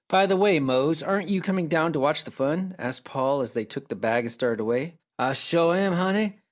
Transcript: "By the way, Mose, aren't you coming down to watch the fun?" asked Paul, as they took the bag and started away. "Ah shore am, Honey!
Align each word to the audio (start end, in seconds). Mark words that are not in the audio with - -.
"By 0.09 0.25
the 0.25 0.35
way, 0.35 0.59
Mose, 0.59 1.03
aren't 1.03 1.29
you 1.29 1.41
coming 1.43 1.67
down 1.67 1.93
to 1.93 1.99
watch 1.99 2.23
the 2.23 2.31
fun?" 2.31 2.73
asked 2.79 3.03
Paul, 3.03 3.41
as 3.41 3.51
they 3.51 3.65
took 3.65 3.87
the 3.87 3.95
bag 3.95 4.23
and 4.23 4.31
started 4.33 4.59
away. 4.59 4.97
"Ah 5.19 5.33
shore 5.33 5.75
am, 5.75 5.93
Honey! 5.93 6.39